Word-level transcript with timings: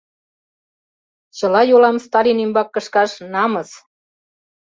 Чыла 1.37 1.61
йолам 1.69 1.97
Сталин 2.05 2.37
ӱмбак 2.45 2.69
кышкаш— 2.73 3.11
намыс. 3.33 3.69